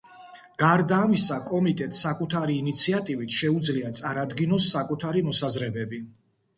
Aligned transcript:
გარდა 0.61 0.97
ამისა, 1.07 1.37
კომიტეტს 1.49 2.01
საკუთარი 2.07 2.57
ინიციატივით 2.63 3.39
შეუძლია 3.43 3.95
წარადგინოს 4.03 4.75
საკუთარი 4.75 5.27
მოსაზრებები. 5.33 6.07